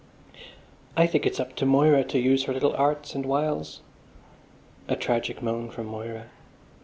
"I 0.97 1.05
think 1.05 1.27
its 1.27 1.39
up 1.39 1.55
to 1.57 1.65
Moira 1.67 2.03
to 2.05 2.17
use 2.17 2.45
her 2.45 2.53
little 2.53 2.73
arts 2.75 3.13
and 3.13 3.23
wiles." 3.23 3.81
A 4.87 4.95
tragic 4.95 5.43
moan 5.43 5.69
from 5.69 5.85
Moira. 5.85 6.31